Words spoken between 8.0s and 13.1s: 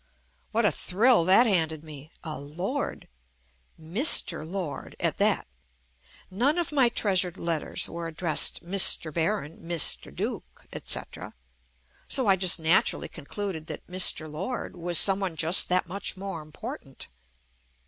addresed Mr. Baron, Mr. Duke, etc., so I just naturally